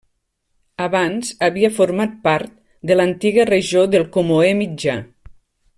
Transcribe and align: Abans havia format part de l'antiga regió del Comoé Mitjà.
Abans 0.85 1.29
havia 1.47 1.71
format 1.75 2.15
part 2.25 2.55
de 2.91 2.97
l'antiga 2.99 3.49
regió 3.53 3.87
del 3.97 4.09
Comoé 4.17 4.53
Mitjà. 4.63 4.99